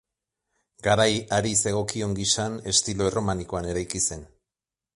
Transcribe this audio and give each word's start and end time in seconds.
Garai 0.87 1.11
hari 1.35 1.51
zegokion 1.67 2.15
gisan 2.21 2.57
estilo 2.73 3.09
erromanikoan 3.11 3.69
eraiki 3.75 4.03
zen. 4.09 4.25